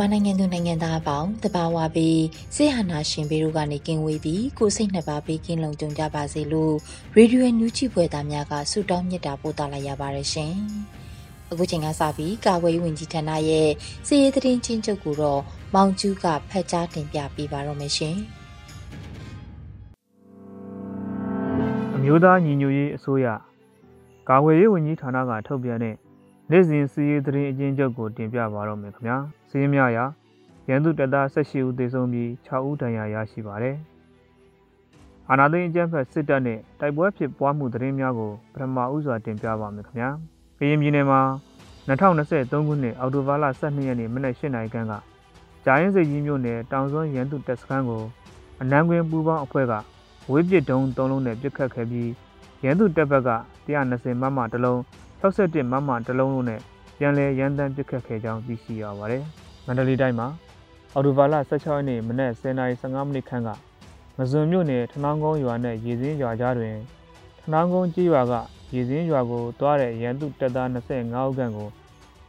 [0.00, 6.74] မြန်မာနိုင်ငံသူနိုင်ငံသားအပေါင်းတဘာဝပြီးစေဟနာရှင်ပေတို့ကနေကင်းဝေးပြီးကိုစိတ်နှစ်ပါးပြီးကင်းလုံကြုံကြပါစေလို့
[7.14, 10.54] ရေဒီယိုညူချီဖွယ်သားများကဆုတောင်းမြတ်တာပို့သလာရပါတယ်ရှင်။
[11.50, 13.70] အခုချိန်ကစပြီးကာဝေးဝင်ကြီးဌာနရဲ့
[14.06, 15.40] စီရေးသတင်းချင်းချုပ်ကိုတော့
[15.74, 18.16] မောင်ကျူးကဖတ်ကြားတင်ပြပေးပါတော့မယ်ရှင်။
[21.94, 23.26] အမျိုးသားညီညွတ်ရေးအစိုးရ
[24.28, 25.96] ကာဝေးရေးဝန်ကြီးဌာနကထုတ်ပြန်တဲ့
[26.54, 29.16] နေ့စဉ်စီးရေးသတင်းအကျဉ်းချုပ်ကိုတင်ပြပါတော့မယ်ခင်ဗျာ
[29.50, 30.04] စီးရင်များရာ
[30.68, 33.76] ရန်သူတပ်သား18ဦးသေဆုံးပြီး6ဦးဒဏ်ရာရရှိပါတယ်
[35.30, 40.10] အာနာသိန်းအကြမ်းဖက်စစ်တပ်နဲ့တိုက်ပွဲဖြစ်ပွားမှုသတင်းများကိုပထမဦးစွာတင်ပြပါမယ်ခင်ဗျာ
[40.58, 41.20] ကရင်ပြည်နယ်မှာ
[41.88, 44.92] 2023ခုနှစ်အောက်တိုဘာလ12ရက်နေ့မနက်8နာရီခန့်က
[45.64, 48.02] ကြာရင်စိတ်ကြီးမြို့နယ်တောင်စွန်းရန်သူတပ်စခန်းကို
[48.60, 49.72] အနန်းကွင်းပူးပေါင်းအဖွဲ့က
[50.30, 52.10] ဝေးပစ်တုံး၃လုံးနဲ့ပစ်ခတ်ခဲ့ပြီး
[52.64, 53.30] ရန်သူတပ်ဘက်က
[53.66, 54.80] 120မမတလုံး
[55.24, 56.60] 61မမတလုံးလုံးနဲ့
[56.98, 59.22] ပြန်လည်ရန်တမ်းပစ်ခတ်ခဲ့ကြောင်းသိရှိရပါတယ်။
[59.66, 60.28] မန္တလေးတိုင်းမှာ
[60.94, 63.48] အော်တိုဘာလ16ရက်နေ့မနက်10:15မိနစ်ခန့်က
[64.18, 66.76] မဇွန်မြို့နယ်ထနောင်းကုန်းရွာနဲ့ရေစင်းရွာကြားတွင်
[67.40, 68.34] ထနောင်းကုန်းကြီးရွာက
[68.74, 71.68] ရေစင်းရွာကိုတွားတဲ့ရန်သူတပ်သား25ဦးခန့်ကို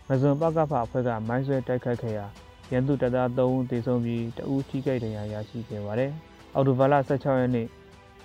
[0.08, 2.26] မဇွန်ပကဖအဖွဲ့ကမိုင်းဆွဲတိုက်ခိုက်ခဲ့ရာ
[2.72, 6.12] ရန်သူတပ်သား3ဦးသေဆုံးပြီး2ဦးထိခိုက်ဒဏ်ရာရရှိခဲ့ပါတယ်။
[6.56, 7.68] အော်တိုဘာလ16ရက်နေ့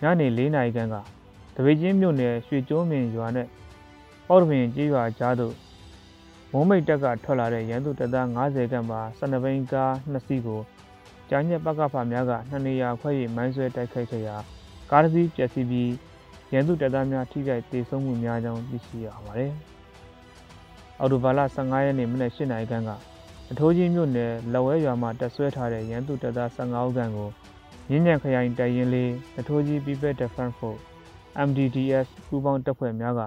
[0.03, 0.97] ညနေ4နာရီခန့်က
[1.55, 3.49] တပိချင်းမြို့နယ်ရွှေကျိုးမင်ရွာနဲ့
[4.33, 5.55] ပေါ့တပင်ကြေးရွာကြားသို့
[6.53, 10.61] မုံမိတ်တက်ကထွက်လာတဲ့ရန်သူတပ်သား90ခန့်ပါ12ဘိန်းကား2စီးကို
[11.31, 14.37] ကြားညက်ပကဖများကနှစ်နေရာခွဲ၍မိုင်းဆွဲတိုက်ခိုက်ခဲ့ရာ
[14.91, 15.93] ကားတစ်စီးပျက်စီးပြီး
[16.53, 19.53] ရန်သူတပ်သားများထိခိုက်ဒေဆုံးမှုများကြောင်းသိရှိရပါတယ်။
[20.99, 22.91] အော်တိုဘာလ15ရက်နေ့မနက်8နာရီခန့်က
[23.51, 27.29] အထိုးကြီးမြို့နယ်လက်ဝဲရွာမှာတက်ဆွဲထားတဲ့ရန်သူတပ်သား15ဦးခန့်ကို
[27.91, 30.83] ရင်းညံခရိုင်တိုင်ရင်လေးအထိုးကြီး People Defense Force
[31.47, 33.23] MDDS ပူးပေါင်းတပ်ဖွဲ့များက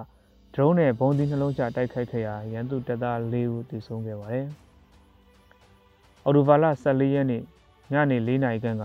[0.56, 4.48] ဒရုန်းနဲ့ဘုံသီးနှလုံးချတိုက်ခိုက်ခဲ့ရာရန်သူတပ်သား၄ဦးသေဆုံးခဲ့ပါတယ်။
[6.24, 7.44] အော်တိုဘာလ14ရက်နေ့
[7.92, 8.84] ညနေ4နာရီခန့်က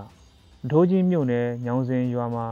[0.64, 2.46] အထိုးကြီးမြို့နယ်ညောင်စင်ရွာမှာ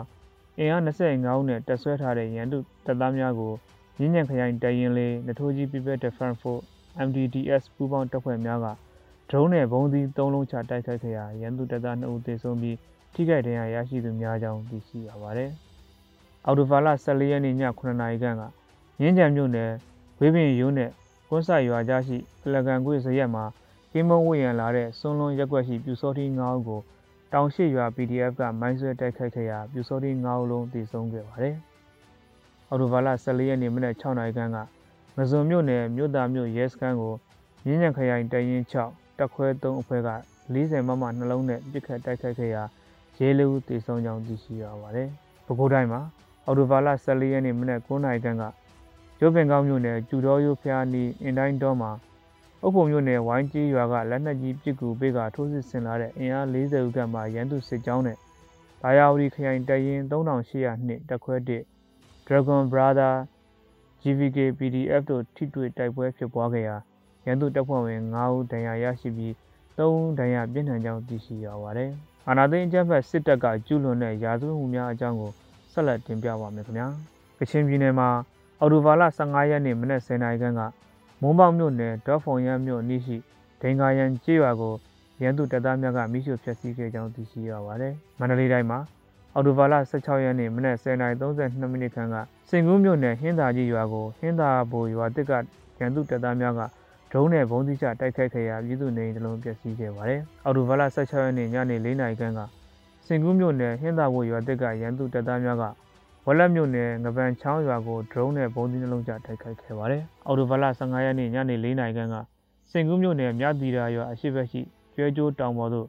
[0.59, 3.53] အင်အား25ဦးနဲ့တပ်ဆွဲထားတဲ့ရန်သူတပ်သားများကို
[4.01, 6.65] ရင်းညံခရိုင်တရင်လေးနထိုးကြီး People Defense Force
[7.07, 8.67] MDDS ပူးပေါင်းတပ်ဖွဲ့များက
[9.31, 12.77] ဒရုန်းနဲ့ဘုံသီး၃လုံးချတိုက်ခိုက်ခဲ့ရာရန်သူတပ်သား2ဦးသေဆုံးပြီး
[13.15, 15.51] ထိခိုက်ဒဏ်ရာရရှိသူများကြောင်းသိရှိရပါတယ်။
[16.47, 18.45] အော်တိုဘာလ14ရက်နေ့ည9နာရီခန့်က
[19.01, 19.73] မြင်းကြံမြို့နယ်
[20.19, 20.91] ဝေးပင်ရိုးနဲ့
[21.29, 23.45] ကွန်းဆရွာကြားရှိအလကန်ကွေ့စရက်မှာ
[23.93, 26.81] ကင်းမုံဝေရန်လာတဲ့စွန်းလွန်ရက်ွက်ရှိပြူစောတိ9ဦးကို
[27.33, 31.55] တောင်ရှိရွာ PDF ကမိုင်းဆွဲတိုက်ခိုက်ခဲ့ရာပြူစောတိ9ဦးလုံးသေဆုံးခဲ့ပါတယ်။
[32.69, 34.57] အော်တိုဘာလ14ရက်နေ့မနက်6နာရီခန့်က
[35.17, 37.15] မဇွန်မြို့နယ်မြို့သားမြို့ရဲစခန်းကို
[37.65, 40.11] မြင်းညံခရိုင်တရင်6တက်ခွဲ3အဖွဲ့က
[40.55, 42.63] 40မမနှလုံးနဲ့ပစ်ခတ်တိုက်ခိုက်ခဲ့ရာ
[43.19, 45.09] ရဲလူသေဆုံးကြောင်းသိရှိရပါတယ်။
[45.47, 46.01] ပဲခူးတိုင်းမှာ
[46.45, 48.45] အော်တိုဘာလ14ရက်နေ့မနက်9နာရီခန့်က
[49.19, 51.93] ကျိုးပင်ကောင်းမြို့နယ်ကျူတော်ရိုးဖျားနီအင်တိုင်းတော်မှာ
[52.63, 58.17] အုပ်ဖို့မြို့နယ်ဝိုင်းကြီးရွာကလက်နက်ကြီးပစ်ကူပေးကထိုးစစ်ဆင်လာတဲ့အင်အား40ဦးခန့်မှရန်သူစစ်ကြောင်းနဲ့
[58.83, 63.15] ဒါယာဝတီခရိုင်တရင်3802တက်ခွဲ1 Dragon Brother
[64.03, 66.77] GVK PDF တို့ထိတွေ့တိုက်ပွဲဖြစ်ပွားခဲ့ရာ
[67.27, 69.33] ရန်သူတပ်ဖွဲ့ဝင်9ဦးဒဏ်ရာရရှိပြီး
[69.77, 71.91] 3ဦးဒဏ်ရာပြင်းထန်ကြောင်းသိရှိရပါတယ်။
[72.29, 75.33] အာနာသိန်းအကြမ်းဖက်စစ်တပ်ကကျူးလွန်တဲ့ရာဇဝတ်မှုများအကြောင်းကို
[75.73, 76.89] ဆက်လက်တင်ပြပါမယ်ခင်ဗျာ။
[77.39, 78.09] ကချင်ပြည်နယ်မှာ
[78.61, 80.61] အော်တိုဘာလ15ရက်နေ့မနက်10:00နာရီခန့်က
[81.23, 83.17] မုံပေါမြို့နယ်ဒေါ်ဖုံရမ်းမြို့နီးရှိ
[83.61, 84.75] ဒင်္ဂါရန်ကျေးရွာကို
[85.23, 88.79] ရန်သူတပ်သားများကမိရှုဖျက်ဆီးခဲ့ကြောင်းသိရှိရပါတယ်။မန္တလေးတိုင်းမှာ
[89.35, 92.17] အော်တိုဘာလ16ရက်နေ့မနက်10:32မိနစ်ခန့်က
[92.49, 95.33] စင်ကူးမြို့နယ်ဟင်းသာကြီးရွာကိုဟင်းသာဘိုရွာတစ်က
[95.81, 96.61] ရန်သူတပ်သားများက
[97.11, 102.41] ဒရုန်းနဲ့ဘုံသီးချတိုက်ခိုက်ခဲ့ရာပြည်သူနေအိမ်တစ်လုံးပျက်စီးခဲ့ပါတယ်။အော်တိုဘာလ16ရက်နေ့ညနေ4:00နာရီခန့်က
[103.07, 105.65] စင်ကူးမြို့နယ်ဟင်းသာဘိုရွာတစ်ကရန်သူတပ်သားများက
[106.29, 112.17] ဝက်လက်မြို့နယ်ငပန်ချောင်းရွာကိုဒရုန်းနဲ့ဘုံသီးနှလုံးကျတိုက်ခိုက်ခဲ့ပါတယ်။အော်တိုဘာလ15ရက်နေ့ညနေ4နာရီခန့်က
[112.71, 114.61] စင်ကူးမြို့နယ်မြတီရာရွာအရှိဘက်ရှိ
[114.95, 115.87] ကျွဲကျိုးတောင်ပေါ်သို့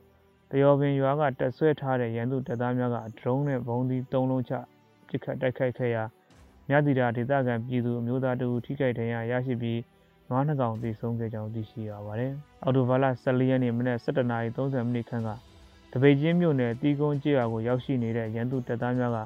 [0.52, 4.54] တယောပင်ရွာကတက်ဆွဲထားတဲ့ရန်သူတပ်သားများကဒရုန်းနဲ့ဘုံသီး၃လုံးချ
[5.08, 6.04] ပစ်ခတ်တိုက်ခိုက်ခဲ့ရာ
[6.70, 9.80] မြတီရာဒေသခံပြည်သူအမျိုးသားတို့ထိခိုက်ဒဏ်ရာရရှိပြီး
[10.30, 12.32] နွားနှကောင်သေဆုံးခဲ့ကြောင်းသိရှိရပါတယ်။
[12.64, 15.30] အော်တိုဘာလ14ရက်နေ့မနက်7:30မိနစ်ခန့်က
[15.92, 19.20] တပိတ်ချင်းမြို့နယ်တီကုန်းကျေးရွာကိုရောက်ရှိနေတဲ့ရန်သူတပ်သားများက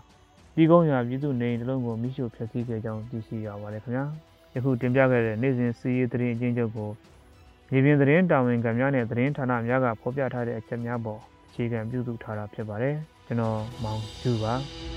[0.62, 4.06] တီကုန်းရွာပြည်သူနေအိမ်တစ်လုံးကိုမိရှို့ဖျက်ဆီးခဲ့ကြောင်းသိရှိရပါတယ်ခင်ဗျာ။
[4.56, 6.90] ယခုတင်ပြခဲ့တဲ့နေ့စဉ်စီးရီးသတင်းအချင်းချုပ်ကို
[7.72, 12.96] မြေပြင်သတင်းတာဝန်ခံများနဲ့သတင်းဌာနများကဖော်ပြထားတဲ့အချက်များပေါ်အခြေခံပြုစုထားတာဖြစ်ပါတယ်။
[13.28, 14.54] ကျွန်တော်မောင်ကျူပါ။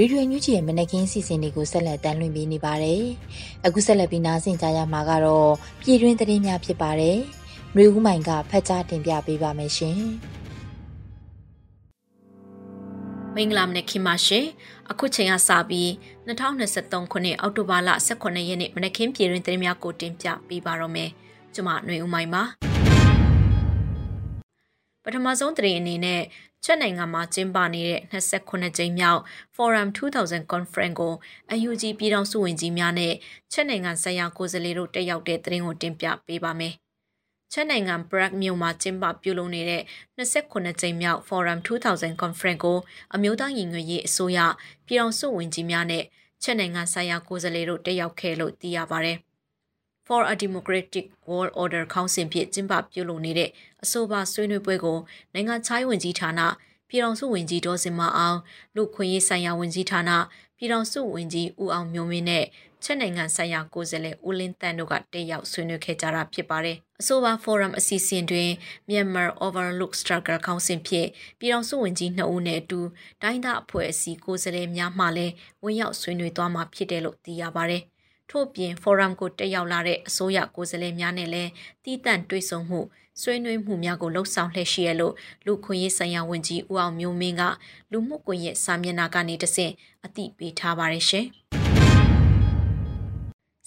[0.00, 3.02] ရေဒီယိုညူးချီရဲ့မနက်ခင်းစီစဉ်တွေကိုဆက်လက်တင်လွှင့်ပေးနေပါတယ်။
[3.66, 5.50] အခုဆက်လက်ပြီးနားဆင်ကြရမှာကတော့
[5.80, 7.18] ပြည်တွင်းသတင်းများဖြစ်ပါတယ်။
[7.76, 10.00] မျိုးဦးမိုင်ကဖတ်ကြားတင်ပြပေးပါမယ်ရှင်။
[13.34, 14.46] မင်္ဂလာမနက်ခင်းပါရှင်။
[14.90, 15.88] အခုချိန်ကစပြီး
[16.26, 21.10] 2023ခုနှစ်အောက်တိုဘာလ18ရက်နေ့မနက်ခင်းပြည်တွင်းသတင်းများကိုတင်ပြပေးပါတော့မယ်။
[21.54, 22.44] ကျွန်မຫນွေဦးမိုင်ပါ။
[25.04, 26.20] ပထမဆုံးသတင်းအနေနဲ့
[26.64, 29.20] ချက်နိုင်ငံမှာကျင်းပနေတဲ့29ကြိမ်မြောက်
[29.56, 31.14] Forum 2000 Conference ကို
[31.68, 33.14] UNG ပြည်ထောင်စုဝန်ကြီးများနဲ့
[33.52, 36.74] ချက်နိုင်ငံဆိုင်ရာကိုယ်စားလှယ်တို့တက်ရောက်တဲ့သတင်းကိုတင်ပြပေးပါမယ်။
[37.52, 39.82] ချက်နိုင်ငံ Prague မြို့မှာကျင်းပပြုလုပ်နေတဲ့
[40.18, 42.78] 29ကြိမ်မြောက် Forum 2000 Conference ကို
[43.14, 44.38] အမျိုးသားညီညွတ်ရေးအစိုးရ
[44.86, 46.04] ပြည်ထောင်စုဝန်ကြီးများနဲ့
[46.42, 49.14] ချက်နိုင်ငံဆိုင်ရာကိုယ်စားလှယ်တို့တက်ရောက်ခဲ့လို့သိရပါဗျ။
[50.10, 53.50] for a Democratic World Order Council ဖြင့်ကျင်းပပြုလုပ်နေတဲ့
[53.84, 54.98] အဆိုပါဆွေးနွေးပွဲကို
[55.34, 56.40] နိုင်ငံခြားရေးဝန်ကြီးဌာန
[56.88, 58.38] ပြည်ထောင်စုဝန်ကြီးဒေါ်စင်မအောင်
[58.76, 60.10] လူခွင့်ရေးဆိုင်ရာဝန်ကြီးဌာန
[60.56, 62.44] ပြည်ထောင်စုဝန်ကြီးဦးအောင်မျိုးမင်းနဲ့
[62.84, 68.50] ချက်နိုင်ငံဆိုင်ရာကိုယ်စားလှယ်ဦးလင်းတန်းတို့ကတက်ရောက်ဆွေးနွေးခဲ့ကြတာဖြစ်ပါတယ်။အဆိုပါ forum အစီအစဉ်တွင်
[68.88, 71.08] Myanmar Overlook Struggle Council ဖြင့်
[71.38, 72.80] ပြည်ထောင်စုဝန်ကြီးနှစ်ဦးနဲ့အတူ
[73.22, 75.32] တိုင်းသားအဖွဲ့အစည်းကိုယ်စားလှယ်များမှလည်း
[75.64, 77.82] ဝင်ရောက်ဆွေးနွေးသွားမှာဖြစ်တယ်လို့သိရပါတယ်။
[78.30, 81.50] ထို့ပြင်ဖိုရမ်ကိုတက်ရောက်လာတဲ့အစိုးရကိုယ်စားလှယ်များနဲ့လည်း
[81.84, 82.80] တီးတန့်တွေ့ဆုံမှု
[83.20, 85.14] ဆွေးနွေးမှုများကိုလှုပ်ဆောင်လှည့်ရှိရလို့
[85.46, 87.42] လူခွင့်ရေးဆိုင်ရာဝန်ကြီးဦးအောင်မျိုးမင်းက
[87.92, 89.72] လူမှုကွန်ရက်စာမျက်နှာကနေတဆင့်
[90.04, 91.26] အသိပေးထားပါတယ်ရှင်။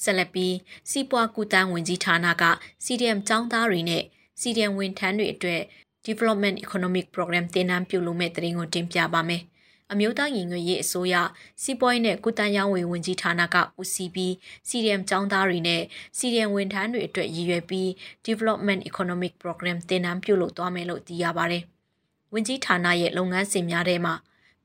[0.03, 0.55] ဆက်လက်ပြီး
[0.89, 2.43] စီးပွားကူတန်းဝန်ကြီးဌာနက
[2.85, 4.03] CDM ចောင်းသားတွေနဲ့
[4.41, 5.61] CDM ဝန်ထမ်းတွေအတွက်
[6.07, 9.43] Development Economic Program တင်နန်းပြုလုပ်မဲ့တဲ့တင်ကိုတင်ပြပါမယ်။
[9.91, 11.15] အမျိုးသားညီညွတ်ရေးအစိုးရ
[11.61, 14.31] စီးပွားရေးနဲ့ကုသရေးဝန်ဝန်ကြီးဌာနကဦးစီးပြီး
[14.67, 15.81] CDM ចောင်းသားတွေနဲ့
[16.17, 17.87] CDM ဝန်ထမ်းတွေအတွက်ရည်ရွယ်ပြီး
[18.27, 21.63] Development Economic Program တင်နန်းပြုလုပ်သွားမယ်လို့သိရပါတယ်။
[22.33, 24.13] ဝန်ကြီးဌာနရဲ့လုပ်ငန်းစဉ်များထဲမှာ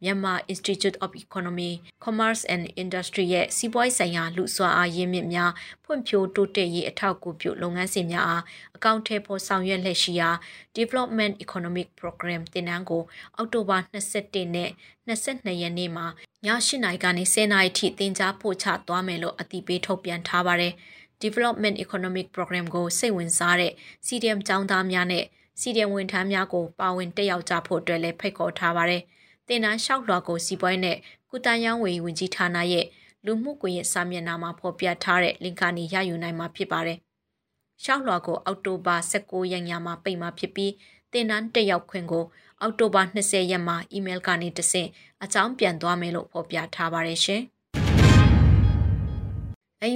[0.05, 1.73] မြန်မာ Institute of Economy,
[2.05, 5.53] Commerce and Industry ရဲ့စီးပွားရေးဆိုင်ရာလူစွာအားရင်းမြစ်များ
[5.85, 8.45] ဖွံ့ဖြိုးတိုးတက်ရေးအထောက်အကူပြုလုပ်ငန်းစဉ်များအား
[8.77, 10.31] အကောင့်ထဲပေါ်ဆောင်ရွက်လက်ရှိရာ
[10.79, 13.03] Development Economic Program တင်နန်းကို
[13.37, 14.71] အောက်တိုဘာ21နဲ့
[15.09, 16.07] 22ရက်နေ့မှာ
[16.45, 20.73] ည8နာရီကနေ10နာရီထိတင် जा ပို့ချသွားမယ်လို့အတည်ပြုထုတ်ပြန်ထားပါတယ်။
[21.23, 23.73] Development Economic Program ကိုစိတ်ဝင်စားတဲ့
[24.07, 25.25] CDM ကျောင်းသားများနဲ့
[25.61, 29.05] CDM ဝန်ထမ်းများကိုပါဝင်တက်ရောက်ကြဖို့အတွက်လည်းဖိတ်ခေါ်ထားပါတယ်။
[29.49, 30.97] တင်နန်းလျှောက်လွှာကိုစီပွဲနဲ့
[31.31, 32.87] ကုတန်ရောင်းဝယ်ဝင်ကြီးဌာနရဲ့
[33.25, 36.99] လူမှုကွန်ရက်စာမျက်နှာမှာဖော်ပြထားတဲ့ link ကနေရယူနိုင်မှာဖြစ်ပါတယ်။
[37.83, 40.73] ရှောက်လွှာကိုအောက်တိုဘာ16ရက်ညမှာပိတ်မှာဖြစ်ပြီး
[41.13, 42.25] တင်နန်းတက်ရောက်ခွင့်ကို
[42.61, 44.89] အောက်တိုဘာ20ရက်မှာအီးမေးလ်ကနေတဆင့်
[45.25, 47.43] အကြောင်းပြန်သွားမယ်လို့ဖော်ပြထားပါတယ်ရှင်။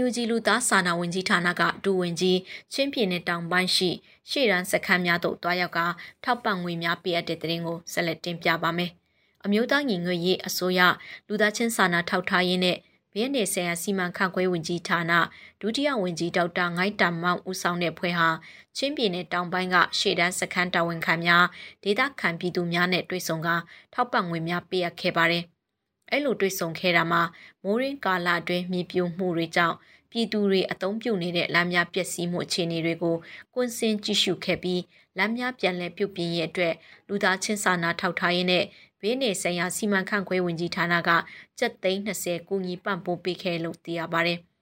[0.02, 2.38] UNG လူသားစာနာဝန်ကြီးဌာနကဒူဝင်ကြီး
[2.72, 3.90] ချင်းပြည်နယ်တောင်ပိုင်းရှိ
[4.30, 5.80] ရှေ့ရန်စခန်းများသို့တွားရောက်က
[6.24, 8.92] ထောက်ပံ့ငွေများပေးအပ်တဲ့တဲ့ရင်ကိုဆက်လက်တင်ပြပါမယ်။
[9.44, 10.80] အမျိုးသားညီညွတ်ရေးအစိုးရ
[11.28, 12.76] လူသားချင်းစာနာထောက်ထားရေးနဲ့
[13.12, 15.12] ဘီယနေဆိုင်ရာစီမံခန့်ခွဲဝင်ကြီးဌာန
[15.60, 18.28] ဒုတိယဝန်ကြီးဒေါက်တာငိုက်တမောင်ဦးဆောင်တဲ့ဖွဲ့ဟာ
[18.76, 21.44] ချင်းပြည်နယ်တောင်ပိုင်းကရှေ့တန်းစခန်းတာဝန်ခံများ
[21.84, 23.48] ဒေသခံပြည်သူများနဲ့တွေ့ဆုံက
[23.92, 25.44] ထောက်ပံ့ငွေများပေးအပ်ခဲ့ပါတယ်။
[26.10, 27.22] အဲ့လိုတွေ့ဆုံခဲ့တာမှာ
[27.62, 29.76] မိုးရင်းကာလအတွင်းမြေပြိုမှုတွေကြောင့်
[30.10, 33.16] ပြည်သူတွေအုံပြုနေတဲ့လမ်းများပျက်စီးမှုအခြေအနေတွေကို
[33.54, 34.82] ကွင်းစင်ကြည့်ရှုခဲ့ပြီး
[35.18, 36.74] လမ်းများပြန်လည်ပြုပြင်ရေးအတွက်
[37.08, 38.64] လူသားချင်းစာနာထောက်ထားရေးနဲ့
[39.02, 41.10] ဘေးနေဆိုင်ရာစီမံခန့်ခွဲဝင်ကြီးဌာနက
[41.58, 44.38] ကျပ်သိန်း20ကူညီပံ့ပိုးပေးခဲ့လို့သိရပါတယ်။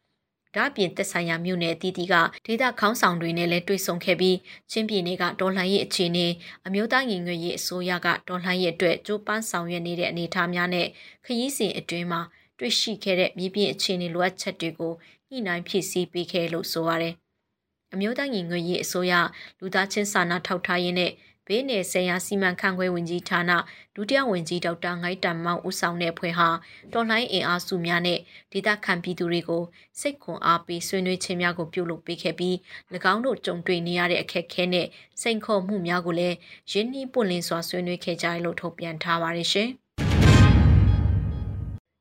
[0.55, 2.15] ဒါ့အပြင်သက်ဆိုင်ရာမြို့နယ်အသီးသီးက
[2.47, 4.37] ဒေသခေါင်းဆောင်တွေနဲ့လည်းတွေ့ဆုံခဲ့ပြီး
[4.71, 6.27] ချင်းပြည်နယ်ကဒေါ်လှန်ရေးအခြေအနေ
[6.67, 10.87] အမျိုးသားညီညွတ်ရေးအစိုးရကဒေါ်လှန်ရေးအတွက်ကြိုးပမ်းဆောင်ရွက်နေတဲ့အနေအထားများနဲ့
[11.25, 12.21] ခရီးစဉ်အတွင်းမှာ
[12.59, 14.93] တွေ့ရှိခဲ့တဲ့မြေပြင်အခြေအနေလိုအပ်ချက်တွေကို
[15.31, 17.15] ညှိနှိုင်းဖြည့်ဆည်းပေးခဲ့လို့ဆိုပါတယ်။
[17.93, 19.13] အမျိုးသားညီညွတ်ရေးအစိုးရ
[19.61, 21.13] လူသားချင်းစာနာထောက်ထားရေးနဲ့
[21.53, 23.53] ဘေးနယ်ဆိုင်ရာစီမံခန့်ခွဲဝင်ကြီးဌာန
[23.97, 26.49] ဒုတိယဝန်ကြီးဒေါက်တာငိုက်တန်မောင်ဦးဆောင်တဲ့အဖွဲ့ဟာ
[26.93, 28.19] တော်လှန်အင်အားစုများနဲ့
[28.53, 29.63] ဒေသခံပြည်သူတွေကို
[30.01, 32.55] စိတ်ခွန်အားပေးဆွေးနွေးခြင်းများကိုပြုလုပ်ပေးခဲ့ပြီး၎
[33.13, 34.87] င်းတို့ကြုံတွေ့နေရတဲ့အခက်အခဲနဲ့
[35.23, 36.37] စိန်ခေါ်မှုများကိုလည်း
[36.73, 39.71] ရင်းနှီးပွင့်လင်းစွာဆွေးနွေးခဲ့ကြတယ်လို့ထုတ်ပြန်ထားပါတယ်ရှင်။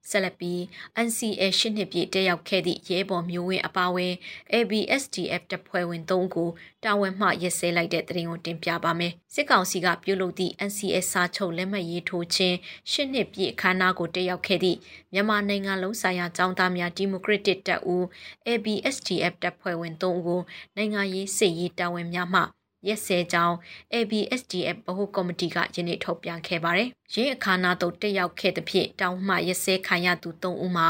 [0.10, 0.60] ဆက်လက်ပြီး
[1.06, 4.13] NCA ရှစ်နှစ်ပြည့်တက်ရောက်ခဲ့သည့်ရဲဘော်မျိုးဝင်းအပါအဝင်
[4.54, 6.50] ABSDF တပ်ဖွဲ့ဝင်၃ကို
[6.84, 12.58] တာဝန်မှရက်စဲလိုက်တဲ့တရင်ကိုတင်ပြပါမယ်။စစ်ကောင်စီကပြုလုပ်သည့် NCA စာချုပ်လက်မှတ်ရေးထိုးခြင်း
[12.92, 14.78] ရှစ်နှစ်ပြည့်အခမ်းအနားကိုတက်ရောက်ခဲ့သည့်
[15.13, 18.04] မြန်မာနိုင်ငံလုံးဆိုင်ရာចောင်းသားများဒီမိုကရက်တစ်တပ်ဦး
[18.48, 20.42] ABSDF တပ်ဖွဲ့ဝင်၃ဦးကို
[20.75, 22.44] နိုင်ငံရေးစစ်ရေးတာဝန်များမှ
[22.88, 23.55] ရက်စဲကြောင်း
[23.93, 30.88] ABSDF ဗဟိုကော်မတီကယနေ့ထုတ်ပြန်ခဲ့ပါတယ်။ရင်းအခမ်းအနားသို့တက်ရောက်ခဲ့သဖြင့်တောင်းမှရက်စဲခံရသူ၃ဦးမှာ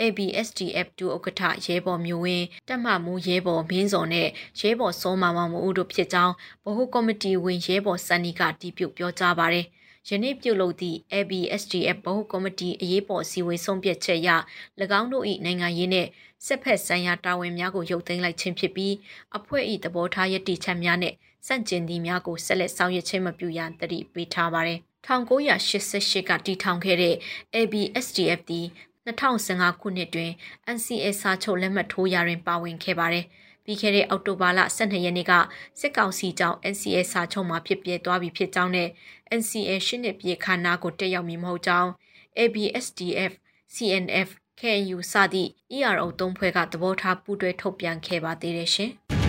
[0.00, 4.28] ABSDF ဒုဥက္ကဋ္ဌရဲဘော်မျိုးဝင်းတက်မှမူရဲဘော်မင်းစော်နဲ့
[4.60, 9.66] ရဲဘော်စောမာမောင်မိုးတို့ဖြစ်ကြောင်းဗဟိုကော်မတီဝင်ရဲဘော်စန်နီကတီးပြုတ်ပြောကြားပါတယ်။
[10.08, 14.30] ယနေ့ပြုလုပ်သည့် ABSDF ဗဟိုကော်မတီအရေးပေါ်စီဝေးဆုံးဖြတ်ချက်အရ၎
[15.00, 16.08] င်းတို့၏နိုင်ငံရေးနှင့်
[16.46, 18.94] စစ်ဖက်ဆိုင်ရာတာဝန်များကိုရုပ်သိမ်းလိုက်ခြင်းဖြစ်ပြီး
[19.36, 21.16] အဖွဲ့၏သဘောထားယက်တီချက်များနှင့်
[21.46, 27.14] စန့်ကျင်သည်များကိုဆက်လက်ဆောင်ရွက်ခြင်းမပြုရန်တတိပေးထားပါတယ်။1988ကတည်ထောင်ခဲ့တဲ့
[27.54, 28.66] ABSDF သည်
[29.06, 30.30] 2015ခုနှစ်တွင်
[30.76, 33.24] NCA စာချုပ်လက်မှတ်ထိုးရာတွင်ပါဝင်ခဲ့ပါတယ်။
[33.64, 35.32] ပြီးခဲ့တဲ့အောက်တိုဘာလ12ရက်နေ့က
[35.80, 38.88] စစ်ကောင်စီကြောင့် NCA စာချုပ်မှာဖြစ်ပြသွားပြီဖြစ်ကြောင်းနဲ့
[39.38, 41.90] NCA ရှင်းနှစ်ပြည့်ခန္ဓာကိုတက်ရောက်မည်မဟုတ်ကြောင်း
[42.38, 43.32] ABSDF
[43.74, 44.28] CNF
[44.60, 48.92] KNU စသည့် ERO သုံးဖွဲ့ကသဘောထားပူးတွဲထုတ်ပြန်ခဲ့ပါသေးတယ်ရှင်။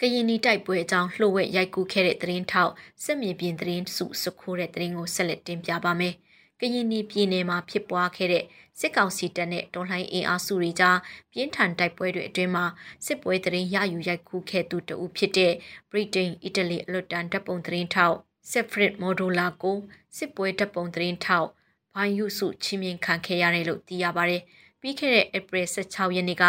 [0.00, 2.72] ကရင်နီတိုက်ပွဲအကြောင်းလှုပ်ဝက်ရိုက်ကူးခဲ့တဲ့သတင်းထောက်
[3.04, 6.14] စစ်မြေပြင်သတင်းစုစခိုးတဲ့သတင်းကိုဆက်လက်တင်ပြပါမယ်။
[6.60, 8.44] ကရင်နီပြည်နယ်မှာဖြစ်ပွားခဲ့တဲ့
[8.80, 10.98] စစ်ကောင်စီတပ်နဲ့တော်လှန်အင်အားစုတွေကြား
[11.32, 12.66] ပြင်းထန်တိုက်ပွဲတွေအတွင်းမှာ
[13.06, 15.52] စစ်ပွဲသတင်းရယူရိုက်ကူးခဲ့သူတဦးဖြစ်တဲ့
[15.90, 18.16] Britain, Italy အလွတ်တန်တပ်ပုံသတင်းထောက်
[18.50, 19.78] Sefrit Modular ကို
[20.16, 21.48] စစ်ပွဲတပ်ပုံသတင်းထောက်
[21.94, 24.42] ဘိုင်ယူစုချီးမြှင့်ခံခဲ့ရတယ်လို့သိရပါတယ်။
[24.80, 26.44] ပြီးခဲ့တဲ့ April 16ရက်နေ့က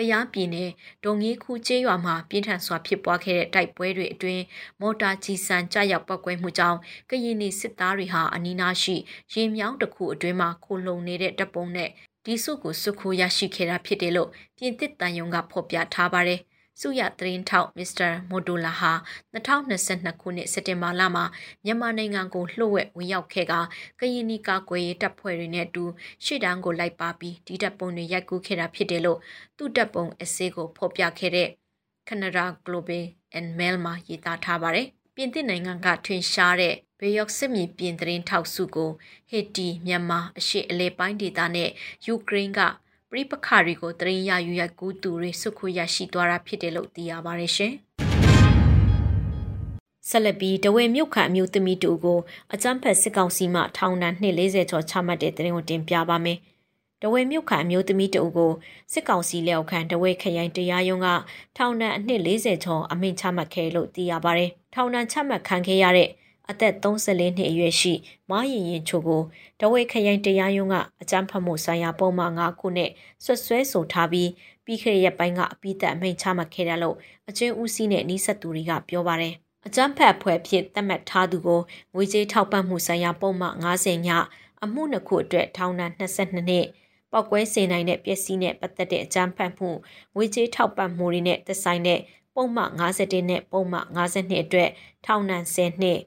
[0.00, 0.70] ကယားပြည်နယ်
[1.04, 4.42] ဒုံကြီးခုကျေးရွာမှာပြင်းထန်စွာဖြစ်ပွားခဲ့တဲ့တိုက်ပွဲတွေအတွင်း
[4.80, 6.78] မော်တာကြီးဆန်ကြရောက်ပောက်ကွဲမှုကြောင့်
[7.10, 8.96] ကရင်နီစစ်သားတွေဟာအနီးနားရှိ
[9.32, 11.90] ရေမြောင်းတစ်ခုအတွင်းမှာခိုလုံနေတဲ့တပ်ပုံနဲ့
[12.24, 16.40] ဒီစုကိုစုခိုးရရှိခဲ့တာဖြစ်တယ်လို့ပြင်သစ်တန်ယုံကဖော်ပြထားပါတယ်။
[16.80, 18.92] စုရသတင်းထောက်မစ္စတာမိုဒိုလာဟာ
[19.34, 21.24] 2022ခုနှစ်စက်တင်ဘာလမှာ
[21.64, 23.54] မြန်မာနိုင်ငံကိုလှုပ်ဝက်ဝင်ရောက်ခဲ့က
[24.00, 25.84] ကရင်နီကာကွယ်ရေးတပ်ဖွဲ့တွေနဲ့အတူ
[26.24, 29.18] ရှေ့တန်းကိုလိုက်ပါပြီးဒီတပ်ပုံတွေရိုက်ကူးခဲ့တာဖြစ်တယ်လို့
[29.56, 31.48] သူ့တပ်ပုံအစည်းကိုဖော်ပြခဲ့တဲ့
[32.08, 33.04] Canada Global
[33.38, 38.90] and Mail မှာရေးသားထားပါတယ်။ပြင်သစ်နိုင်ငံကထွင်ရှားတဲ့ဘေယော့စစ်မြေပြင်သတင်းထောက်စုကို
[39.30, 41.70] ဟေတီမြန်မာအရှေ့အလဲပိုင်းဒေသနဲ့
[42.06, 42.60] ယူကရိန်းက
[43.12, 47.72] ပရိပခါတွေကိုတရင်ရယူရကူးသူတွေစုခုရရှိသွားတာဖြစ်တယ်လို့သိရပါတယ်ရှင်။
[50.08, 52.20] ဆက်လက်ပြီးတဝဲမြို့ခံအမျိုးသမီးတူကို
[52.52, 56.38] အကြမ်းဖက်စစ်ကောင်စီမှထောင်ဒဏ်240ကျော်ချမှတ်တဲ့တရင်ကိုတင်ပြပါမယ်။
[57.02, 58.52] တဝဲမြို့ခံအမျိုးသမီးတူကို
[58.92, 61.08] စစ်ကောင်စီလက်အောက်ခံတဝဲခရိုင်တရားရုံးက
[61.56, 66.08] ထောင်ဒဏ်အနှစ်40ကျော်အမိန့်ချမှတ်ခဲ့လို့သိရပါတယ်။ထောင်ဒဏ်ချမှတ်ခံခဲ့ရတဲ့
[66.50, 67.92] အသက်34နှစ်အရွယ်ရှိ
[68.30, 69.22] မရင်ရင်ချိုကို
[69.60, 72.90] တဝဲခရိုင်တရားရုံးကအကြမ်းဖက်မှုဆိုင်ရာပုံမှန်9ခုနဲ့
[73.24, 74.30] ဆွဆွဲဆိုထားပြီး
[74.64, 76.96] ပြီးခဲ့တဲ့ရက်ပိုင်းကအပိသက်အမိန့်ချမှတ်ခဲ့တယ်လို့
[77.28, 79.34] အချင်းဦးစီးနဲ့နှီးဆက်သူတွေကပြောပါတယ်။
[79.66, 81.60] အကြမ်းဖက်ဖွဲ့ဖြစ်သတ်မှတ်ထားသူကို
[81.94, 84.08] ငွေကြေးထောက်ပံ့မှုဆိုင်ရာပုံမှန်90ည
[84.64, 86.66] အမှုနှစ်ခုအတွက်ထောင်ဒဏ်22နှစ်
[87.12, 89.70] ပောက်ကွဲစေနိုင်တဲ့ပျက်စီးနဲ့ပတ်သက်တဲ့အကြမ်းဖက်မှု
[90.14, 92.00] ငွေကြေးထောက်ပံ့မှုတွေနဲ့သက်ဆိုင်တဲ့
[92.34, 94.70] ပုံမှန်51နဲ့ပုံမှန်52အတွက်
[95.06, 96.00] ထောင်ဒဏ်10နှစ်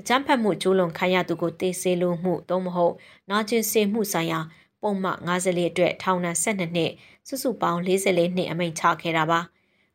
[0.00, 2.94] အကြမ်းဖက်မှုကျူးလွန်ခံရသူကိုတေးဆေးလို့မှုသို့မဟုတ်
[3.30, 4.40] နာကျင်စေမှုဆိုင်ရာ
[4.82, 6.92] ပုံမှန်54အတွက်ထောင်ဒဏ်12နှစ်
[7.28, 9.40] စုစုပေါင်း44နှစ်အမိန့်ချခဲ့တာပါ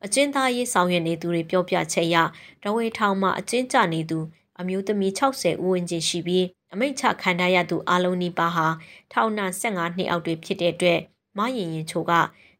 [0.06, 2.18] အကျဉ်းသားရေးဆောင်ရွက်နေသူတွေပြောပြချက်အရ
[2.64, 4.20] တဝေထောင်မှာအကျဉ်းကျနေသူ
[4.60, 8.68] အမျိုးသမီး60ဦးဝန်းကျင်ရှိပြီးအမိန့်ချခံထားရသူအလုံးနီးပါးဟာ
[9.14, 11.00] ထောင်ဒဏ်15နှစ်အောက်တွင်ဖြစ်တဲ့အတွက်
[11.38, 12.12] မရင်ရင်ချိုက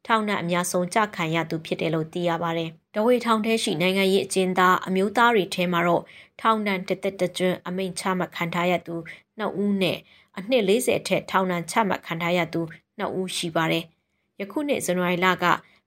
[0.06, 6.04] ထောင်ဒဏ်အများဆုံးကြခံရသူဖြစ်တယ်လို့သိရပါတယ်။ တဝေထောင်ထဲရှိနိုင်ငံရေးအကျဉ်းသားအမျိုးသားတွေထဲမှာတော့
[6.42, 8.96] ထောင်ဒဏ်တစ်သက်တကျွန်းအမိန့်ချမှတ်ခံထားရသူ
[9.38, 9.98] နှစ်ဦးနဲ့
[10.38, 12.62] အနှစ်40အထက်ထောင်ဒဏ်ချမှတ်ခံထားရသူ
[12.98, 13.84] နှစ်ဦးရှိပါတယ်။
[14.40, 15.46] ယခုနှစ်ဇန်နဝါရီလက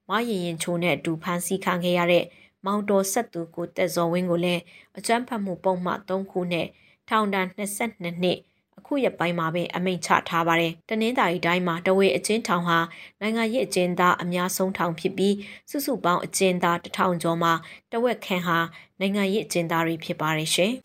[0.09, 2.25] မရင်ရင်ချိုနဲ့အတူဖမ်းဆီးခံခဲ့ရတဲ့
[2.65, 4.61] မောင်တော်ဆက်သူကိုတက်စော်ဝင်းကိုလည်း
[4.97, 6.67] အကြမ်းဖက်မှုပုံမှန်3ခုနဲ့
[7.09, 8.37] ထောင်ဒဏ်22နှစ်
[8.83, 12.77] အခုရက်ပိုင်းမှာပဲအမိန့်ချထားပါတယ်။တနင်္သာရီတိုင်းမှာတဝေအကျဉ်းထောင်ဟာ
[13.21, 15.35] နိုင်ငံရေးအကျဉ်းသားအများဆုံးထောင်ဖြစ်ပြီး
[15.69, 17.53] စုစုပေါင်းအကျဉ်းသားတထောင်ကျော်မှာ
[17.91, 18.57] တဝက်ခန့်ဟာ
[18.99, 20.71] နိုင်ငံရေးအကျဉ်းသားတွေဖြစ်ပါတယ်ရှင်။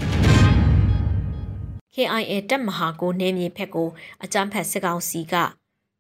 [1.95, 3.89] KIA တပ်မဟာကိုနေမြေဖက်ကို
[4.25, 5.35] အကြမ်းဖက်စစ်ကောင်စီက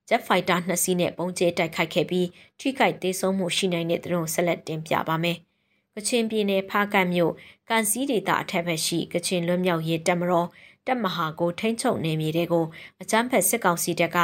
[0.09, 2.29] ဂျက်ဖိုက်တာနှစ်စီးနဲ့ပုံကျဲတိုက်ခိုက်ခဲ့ပြီး
[2.61, 5.39] ထိခိုက်သေးဆုံးမှုရှိနိုင်တဲ့သူတို့ဆက်လက်တင်ပြပါမယ်။
[5.95, 7.33] ကချင်ပြည်နယ်ဖားကတ်မြို့
[7.69, 10.49] ကန်စီဒေတာအထက်ဘက်ရှိကချင်လွတ်မြောက်ရေးတပ်မတော်
[10.89, 12.65] တပ်မဟာကိုထိန်းချုပ်နေမြေတွေကို
[13.03, 14.19] အကြမ်းဖက်စစ်ကောင်စီတပ်က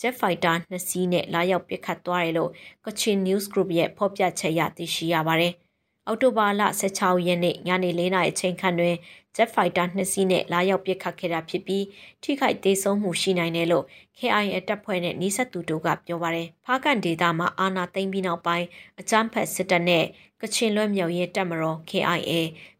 [0.00, 2.50] Jet Fighter နှစ်စီးနဲ့လာရောက်ပစ်ခတ်သွားတယ်လို့
[2.84, 5.54] Kachin News Group ရဲ့ဖော်ပြချက်ရသိရှိရပါတယ်။
[6.10, 8.96] အောက်တိုဘာလ16ရက်နေ့ညနေ4နာရီအချိန်ခန့်တွင်
[9.36, 11.84] Jet Fighter နှစ်စီးနဲ့လာရောက်ပစ်ခတ်ခဲ့တာဖြစ်ပြီး
[12.22, 13.84] ထိခိုက်သေးဆုံးမှုရှိနိုင်တယ်လို့
[14.18, 18.66] KIA တပ်ဖွဲ့နဲ့နှိစက်သူတို့ကပြောပါတယ်။ဖားကန်ဒေတာမှာအာနာသိမ့်ပြီးနောက်ပိုင်း
[19.00, 20.04] အကြမ်းဖက်စစ်တပ်နဲ့
[20.42, 22.32] ကချင်လွတ်မြောက်ရေးတပ်မတော် KIA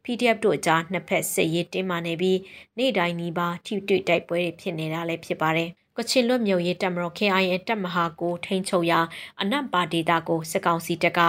[0.05, 2.39] PDF တို့အကြားနှစ်ဖက်စစ်ရေးတင်းမာနေပြီး
[2.79, 9.01] နေ့တိုင်းနီးပါးထိတွေ့တိုက်ပွဲတွေဖြစ်နေတာလည်းဖြစ်ပါတယ်။ကချင်လွတ်မြောက်ရေးတပ်မတော် KIA တပ်မဟာကိုထိန်းချုပ်ရာ
[9.41, 11.21] အနက်ပါဒေတာကိုစစ်ကောင်စီတပ်က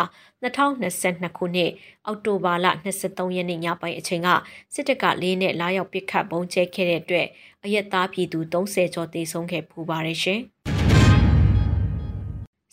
[0.43, 1.71] 2022ခုနှစ်
[2.05, 2.67] အောက်တိုဘာလ
[3.01, 4.29] 23ရက်နေ့ညပိုင်းအချိန်က
[4.73, 7.27] စစ်တပ်ကလေးနဲ့လာရောက်ပစ်ခတ်ပုံကျဲခဲ့တဲ့အတွက်
[7.63, 10.39] အရက်သားပြည်သူ30ကျော်သေဆုံးခဲ့ပူပါတယ်ရှင်။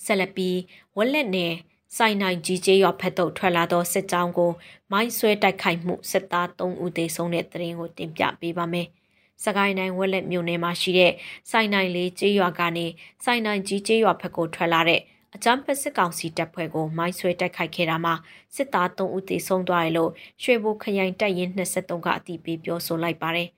[0.04, 0.58] ဆက်လက်ပြီး
[0.96, 1.52] ဝက်လက်နယ်
[1.96, 4.52] စိုင်းနိုင်ကြီးကျေးရွာဖက်သို့ထွက်လာသောစစ်ကြောင်းကို
[4.92, 8.86] မိုင်းဆွဲတိုက်ခိုက်မှုစစ်သား3ဦးသေဆုံးတဲ့တဲ့ရင်ကိုတင်ပြပေးပါမယ်။
[9.44, 11.12] စကိုင်းတိုင်းဝက်လက်မြို့နယ်မှာရှိတဲ့
[11.50, 12.86] စိုင်းနိုင်လေးကျေးရွာကနေ
[13.24, 15.00] စိုင်းနိုင်ကြီးကျေးရွာဖက်ကိုထွက်လာတဲ့
[15.36, 18.14] အကြမ်းဖက်စစ်ကောင်စီတပ်ဖွဲ့ကိုမိုင်းဆွဲတိုက်ခိုက်ခဲ့တာမှာ
[18.54, 20.10] စစ်သား3ဦးသေဆုံးသွားတယ်လို့
[20.42, 23.48] ရွှေဘိုခရိုင်တပ်ရင်း23ကအတည်ပြုပြောဆိုလိုက်ပါတယ်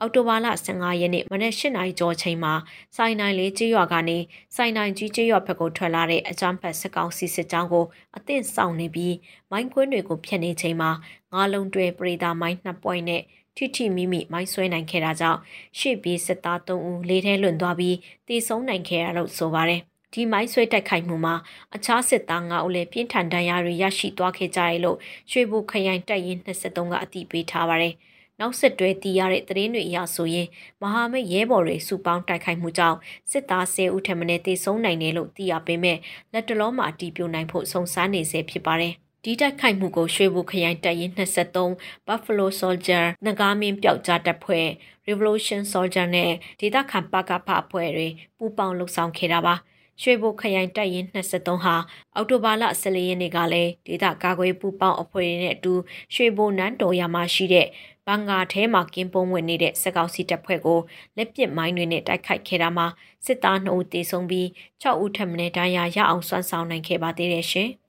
[0.00, 2.52] အောက်တိုဘာလ15ရက်နေ့မနက်၈နာရီကျော်ချိန်မှာ
[2.96, 4.18] စိုင်းနိုင်လေးကျေးရွာကနေ
[4.56, 7.84] စိုင်းနိုင်ကြီးကျေးရွာဘက်ကိုထွက်လာတဲ့အကြမ်းဖက်စစ်ကောင်စီစစ်ကြောင်းကို
[8.16, 9.16] အသင့်ဆောင်နေပြီး
[9.50, 10.90] မိုင်းခွင်းတွေကိုဖျက်နေချိန်မှာ
[11.32, 13.22] ငါးလုံးတွဲပရိသာမိုင်းနှစ်ပွိုင်းနဲ့
[13.56, 15.40] ထိထိမိမိမိုင်းဆွဲနိုင်ခဲ့တာကြောင့်
[15.78, 17.96] ရှေ့ပြေးစစ်သား3ဦးလေးထဲလွန်သွားပြီး
[18.28, 21.34] တေဆုံးနိုင်ခဲ့ရလို့ဆိုပါတယ် ဒီမိုင်းဆွဲတိုက်ခိုက်မှုမှာ
[21.74, 24.98] အခြားစစ်သား9ဦးလည်းပြင်းထန်ဒဏ်ရာတွေရရှိသွားခဲ့ကြတယ်လို့
[25.30, 27.94] ရွှေဘိုခရိုင်တပ်ရင်း23ကအတည်ပြုထားပါတယ်။
[28.40, 30.48] နောက်ဆက်တွဲတည်ရတဲ့သတင်းတွေအရဆိုရင်
[30.82, 32.98] မဟာမိတ်ရဲဘော်တွေစုပေါင်းတိုက်ခိုက်မှုကြောင့်
[33.30, 35.98] စစ်သား10ဦးထက်မနည်းသေဆုံးနိုင်တယ်လို့သိရပေမဲ့
[36.32, 41.70] လက်တလုံးမှာအတီးပြိုနိုင်ဖို့စုံစမ်းနေဆဲဖြစ်ပါတယ်။ဒီတိုက်ခိုက်မှုကိုရွှေဘူခရိုင်တပ်ရင်း23
[42.06, 44.68] Buffalo Soldier ငကားမင်းပျောက်ကြားတပ်ဖွဲ့
[45.08, 49.56] Revolution Soldier နဲ့ဒေသခံပကဖအဖွဲ့တွေပူးပေါင်းလှုပ်ဆောင်ခဲ့တာပါ။
[50.02, 51.74] ရွှေဘိုခရိုင်တပ်ရင်း23ဟာ
[52.14, 55.72] အောက်တိုဘာလ14ရက်နေ့ကလည်းဒေသကာကွယ်ပူးပေါင်းအဖွဲ့တွေနဲ့အတူ
[56.14, 57.66] ရွှေဘိုနန်းတော်ရမှာရှိတဲ့
[58.06, 60.80] ဘန်ဂါထဲမှာကင်းပုံဝင်နေတဲ့စကောက်စီတပ်ဖွဲ့ကို
[61.16, 62.86] လက်ပစ်မိုင်းတွေနဲ့တိုက်ခိုက်ခဲ့တာမှာ
[63.26, 64.46] စစ်သား2ဦးသေဆုံးပြီး
[64.82, 67.70] 6ဦးထပ်မံဒဏ်ရာရအောင်ဆွမ်းဆောင်နိုင်ခဲ့ပါသေးတယ်ရှင်။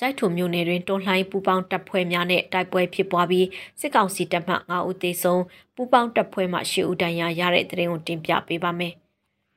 [0.00, 3.46] ကြိုက်ထုံမြို့နယ်တွင်တွန်လှိုင်းပူပေါင်းတပ်ဖွဲ့များနဲ့တိုက်ပွဲဖြစ်ပွားပြီး
[3.80, 5.42] စစ်ကောင်စီတပ်မှ9ဦးသေဆုံး
[5.74, 8.94] ပူပေါင်းတပ်ဖွဲ့မှ10ဦးဒဏ်ရာရတဲ့တဲ့ရင်ကိုတင်ပြပေးပါမယ်။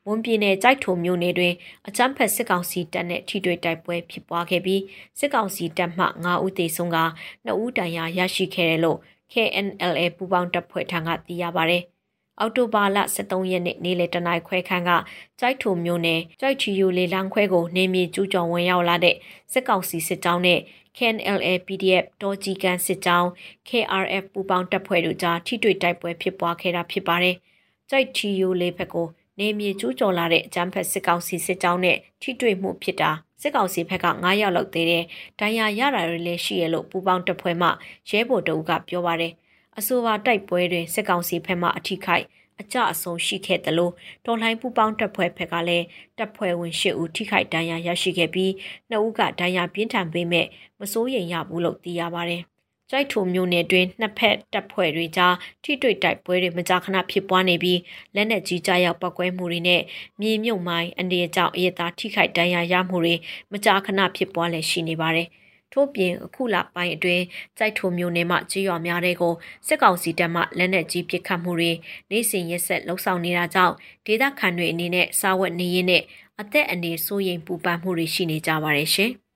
[0.10, 1.54] မွန်ပြည်နယ်ကြိုက်ထုံမြို့နယ်တွင်
[1.88, 4.82] အကြမ်းဖက်စစ်ကောင်စီတပ်နှင့်ထိတွေ့တိုက်ပွဲဖြစ်ပွားခဲ့ပြီး
[5.20, 7.00] စစ်ကောင်စီတပ်မှ9ဦးသေဆုံးက
[7.46, 8.98] 2ဦးဒဏ်ရာရရှိခဲ့တယ်လို့
[9.34, 11.78] KNLA ပူးပေါင်းတပ်ဖွဲ့ထံကသိရပါဗျ။
[12.40, 14.92] အော်တိုဘာလ23ရက်နေ့နေ့လယ်တနာရီခွဲခန့်က
[15.40, 19.16] ကြိုက်ထုံမြို့နယ်ကြိုက်ချီယိုလေလန်းခွဲကိုနေမြေကျူးကျော်ဝင်ရောက်လာတဲ့
[19.52, 20.60] စစ်ကောင်စီစစ်ကြောင်းနဲ့
[20.98, 23.30] KNLA PDF တောကြီးကန်စစ်ကြောင်း
[23.70, 27.36] KRF ပူးပေါင်းတပ်ဖွဲ့တို့ကြားထိတွေ့တိုက်ပွဲဖြစ်ပွားခဲ့တာဖြစ်ပါတယ်။
[27.90, 29.08] ကြိုက်ချီယိုလေဘက်ကို
[29.40, 35.04] နေမြေကျူးကျော်လာတဲ့အကြမ်းဖက်စစ်ကောင်စီစစ်ကြောင်းနဲ့ထိတွေ့မှုဖြစ်တာစစ်ကောင်စီဘက်က9ရောက်လောက်သေးတယ်။
[35.40, 37.70] ဒဏ်ရာရတာတွေလည်းရှိရလို့ပူပေါင်းတပ်ဖွဲ့မှ
[38.10, 39.34] ရဲဘော်တအုပ်ကပြောပါတယ်။
[39.78, 42.26] အဆိုပါတိုက်ပွဲတွင်စစ်ကောင်စီဘက်မှအထိခိုက်
[42.62, 43.94] အကြအဆုံးရှိခဲ့တယ်လို့
[44.26, 45.86] တော်လှန်ပူပေါင်းတပ်ဖွဲ့ဘက်ကလည်း
[46.18, 48.52] တပ်ဖွဲ့ဝင်၈ဦးထိခိုက်ဒဏ်ရာရရှိခဲ့ပြီး
[48.90, 50.48] နှစ်ဦးကဒဏ်ရာပြင်းထန်ပေမဲ့
[50.80, 52.44] မစိုးရိမ်ရဘူးလို့သိရပါတယ်။
[52.92, 57.80] ကြိုက်ထုံမျိုးနယ်တွင်နှစ်ဖက်တပ်ဖွဲ့တွေကြားထိတွေ့တိုက်ပွဲတွေမကြာခဏဖြစ်ပွားနေပြီး
[58.16, 59.82] လက်နက်ကြီးကြားရောက်ပောက်ကွဲမှုတွေနဲ့
[60.22, 63.16] မြေမြုပ်မိုင်းအနေအကြောင်းအရသာထိခိုက်ဒဏ်ရာရမှုတွေ
[63.52, 65.28] မကြာခဏဖြစ်ပွားလည်ရှိနေပါတယ်။
[65.74, 67.24] ထို့ပြင်အခုလပိုင်းအတွင်း
[67.58, 69.34] ကြိုက်ထုံမျိုးနယ်မှကြေးရွာများတဲ့ကို
[69.68, 71.72] စစ်ကောင်စီတပ်မှလက်နက်ကြီးပစ်ခတ်မှုတွေ
[72.12, 76.04] နေစဉ်ရက်ဆက်လှုံ့ဆော်နေတာကြောင့်ဒေသခံတွေအနေနဲ့စားဝတ်နေရေးနဲ့
[76.42, 79.14] အသက်အန္တရာယ်စိုးရိမ်ပူပန်မှုတွေရှိနေကြပါတယ်ရှင်။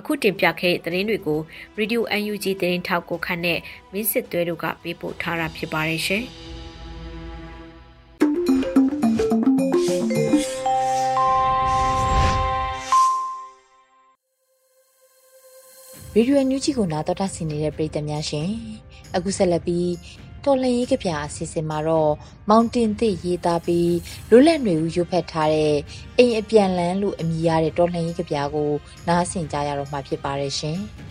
[0.00, 1.40] အခုတင်ပြခဲ့တဲ့သတင်းတွေကို
[1.78, 3.58] Radio UNG သတင်းထောက်ကိုခန့်နဲ့
[3.92, 6.24] မင်းစစ်သွဲတို့ကပေးပို့ထားတာဖြစ်ပါတယ်ရှင်။
[16.16, 18.48] ရေဒီယိုညူးချီကိုနာတော်တာဆင်နေတဲ့ပရိသတ်များရှင်
[19.14, 19.88] အခုဆက်လက်ပြီး
[20.44, 22.12] တော်လှန်ရေးကဗျာအစီအစဉ်မှာတော့
[22.48, 23.94] မောင်တင်သစ်ရေးသားပြီး
[24.30, 25.76] လွတ်လပ်နေဦးရွတ်ဖက်ထားတဲ့
[26.18, 28.70] အိမ်အပြန်လန်းလို့အမည်ရတဲ့တော်လှန်ရေးကဗျာကို
[29.08, 30.80] နားဆင်ကြရတော့မှာဖြစ်ပါတယ်ရှင်။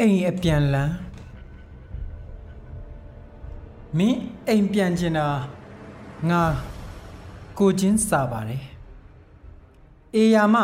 [0.00, 0.94] အိမ်အပြန်လန်း
[3.98, 5.28] မင်းအိမ်ပြန်ကျင်တာ
[6.30, 6.42] ငါ
[7.58, 8.62] ကိုချင်းစာပါတယ်
[10.14, 10.56] အေယာမ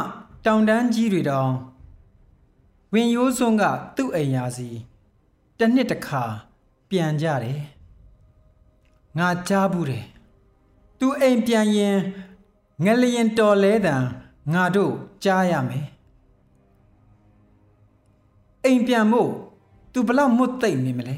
[0.44, 1.50] တောင်တန်းကြီးတွေတောင်
[2.92, 3.64] ဝင်ရိုးစွန်းက
[3.96, 4.68] သူ့အိမ်ရာစီ
[5.58, 6.22] တစ်နှစ်တစ်ခါ
[6.90, 7.60] ပြန်ကြတယ်
[9.18, 10.06] ငါကြားဘူးတယ်
[10.98, 11.98] သူအိမ်ပြန်ရင်
[12.84, 13.96] ငလျင်တော်လဲတံ
[14.52, 14.92] ငါတို့
[15.24, 15.86] ကြားရမယ်
[18.64, 19.30] အိမ်ပြန်မို့
[19.92, 21.16] သူဘလောက်မွတ်သိမ့်နေမလဲ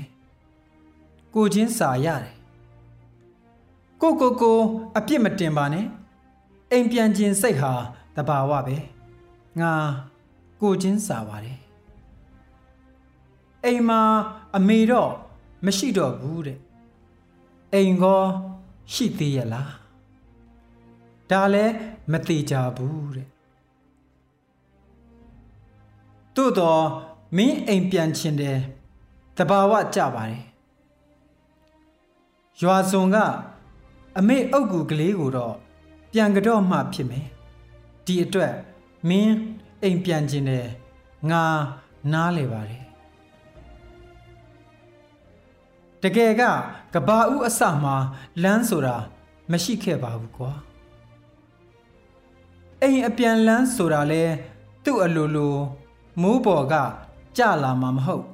[1.34, 2.34] ကိုချင်းစာရတယ်
[4.00, 4.58] ကိုကိုကို
[4.96, 5.86] အပြစ်မတင်ပါနဲ့
[6.70, 7.72] အိမ်ပြန်ခြင်းစိတ်ဟာ
[8.16, 8.76] တဘာဝပဲ
[9.60, 9.72] ငါ
[10.60, 11.63] ကိုချင်းစာပါတယ်
[13.64, 14.00] အိမ်မှာ
[14.56, 15.10] အမေတော့
[15.64, 16.58] မရှိတော့ဘူးတဲ့
[17.74, 18.22] အိမ်ကော
[18.92, 19.72] ရှိသေးရလား
[21.30, 21.74] ဒါလည်း
[22.12, 23.28] မသေးကြဘူးတဲ့
[26.34, 26.84] သို့တော့
[27.36, 28.58] မင်းအိမ်ပြန်ခြင်းတယ်
[29.36, 30.42] တဘာဝကြပါတယ်
[32.60, 33.16] ရွာစုံက
[34.18, 35.54] အမေအုပ်ကူကလေးကိုတော့
[36.12, 37.26] ပြန်ကြော့မှဖြစ်မယ်
[38.04, 38.54] ဒီအတွက်
[39.08, 39.34] မင်း
[39.82, 40.66] အိမ်ပြန်ခြင်းတယ်
[41.30, 41.44] ငါ
[42.12, 42.83] နားလေပါတယ်
[46.04, 46.42] တကယ်က
[46.94, 47.96] ကဘာဦးအစမှာ
[48.42, 48.96] လမ်းဆိုတာ
[49.50, 50.52] မရှိခဲ့ပါဘူးကွာ
[52.82, 54.22] အိမ်အပြန်လန်းဆိုတာလဲ
[54.84, 55.56] သူ့အလိုလို
[56.22, 56.74] မိုးပေါ်က
[57.38, 58.24] ကြလာမှာမဟုတ်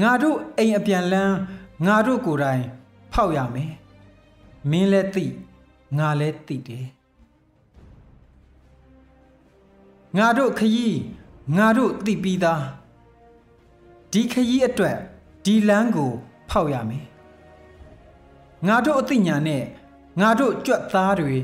[0.00, 1.36] ငါတို့အိမ်အပြန်လန်း
[1.86, 2.62] ငါတို့ကိုယ်တိုင်
[3.12, 3.72] ဖောက်ရမယ်
[4.70, 5.26] မင်းလည်းသိ
[5.98, 6.86] ငါလည်းသိတယ်
[10.18, 10.88] ငါတို့ခยี
[11.56, 12.64] ငါတို့သိပြီးသား
[14.12, 14.96] ဒီခยีအတွက်
[15.44, 16.12] ဒီလမ်းကို
[16.52, 17.06] ဖောက်ရမယ်
[18.68, 19.64] ငါတို့အသိဉာဏ်နဲ့
[20.20, 21.34] ငါတို့ကြွက်သားတွေ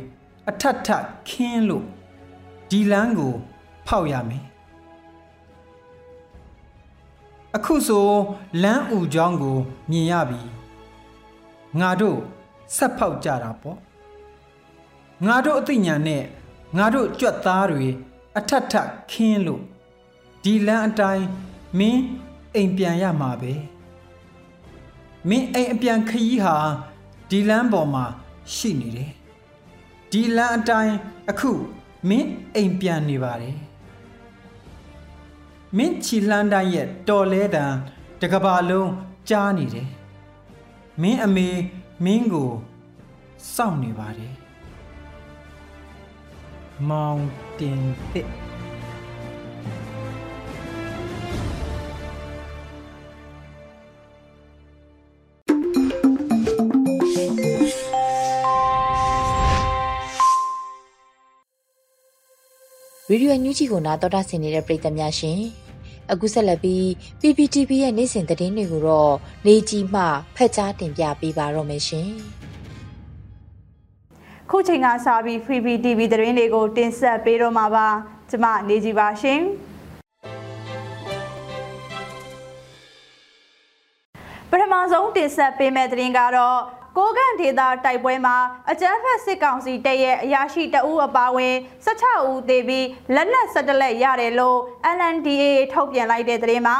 [0.48, 0.88] အထက်ထ
[1.28, 1.86] ခင်းလို့
[2.70, 3.34] ဒီလမ်းကို
[3.86, 4.44] ဖောက်ရမယ်
[7.56, 8.08] အခုဆို
[8.62, 9.58] လမ်းဥကြောင်းကို
[9.90, 10.40] မြင်ရပြီ
[11.80, 12.18] ငါတို့
[12.76, 13.78] ဆက်ဖောက်ကြတာပေါ့
[15.26, 16.24] ငါတို့အသိဉာဏ်နဲ့
[16.78, 17.86] ငါတို့ကြွက်သားတွေ
[18.38, 18.74] အထက်ထ
[19.10, 19.62] ခင်းလို့
[20.42, 21.26] ဒီလမ်းအတိုင်း
[21.78, 22.02] မင်း
[22.54, 23.52] အိမ်ပြန်ရမှာပဲ
[25.28, 26.56] မင်းအိမ်အပြန်ခရီးဟာ
[27.30, 28.04] ဒီလမ်းပေါ်မှာ
[28.54, 29.12] ရှိနေတယ်
[30.12, 30.96] ဒီလမ်းအတိုင်း
[31.30, 31.50] အခု
[32.08, 33.56] မင်းအိမ်ပြန်နေပါတယ်
[35.76, 37.64] မင်းချီလှမ်းတိုင်းရဲ့တော်လဲတံ
[38.20, 38.90] တကဘာလုံး
[39.28, 39.88] ကြားနေတယ်
[41.02, 41.48] မင်းအမေ
[42.04, 42.50] မင်းကို
[43.54, 44.34] စောင့်နေပါတယ်
[46.88, 47.22] မောင်
[47.58, 47.80] တင်
[48.12, 48.47] တစ်
[63.10, 65.40] ရေဒီယိုညူးချီကိုနာတော်တာဆင်နေတဲ့ပရိသတ်များရှင်
[66.12, 66.84] အခုဆက်လက်ပြီး
[67.20, 69.14] PPTV ရဲ့နေ့စဉ်သတင်းတွေကိုတော့
[69.46, 70.02] နေကြီးမှ
[70.36, 72.10] ဖတ်ကြားတင်ပြပေးပါတော့မယ်ရှင်
[74.50, 77.88] ခုချိန်ကစပြီး PPTV သတင်းတွေကိုတင်ဆက်ပေးတော့မှာပါ
[78.30, 79.40] ကျမနေကြီးပါရှင်
[84.50, 86.58] ပထမဆုံးတင်ဆက်ပေးမယ့်သတင်းကတော့
[86.98, 88.36] ကိုကန့်ဒေသတိုက်ပွဲမှာ
[88.70, 91.54] အကြမ်းဖက်စစ်ကောင်စီတပ်ရဲ့အရာရှိတအူးအပါဝင်
[91.86, 94.58] 16ဦးသေပြီးလက်နက်17လက်ရတယ်လို့
[94.96, 96.76] LNDA ထုတ်ပြန်လိုက်တဲ့သတင်းမှာ